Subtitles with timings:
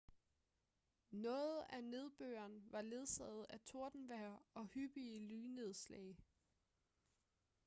[1.11, 6.17] noget af nedbøren var ledsaget af tordenvejr og hyppige lynnedslag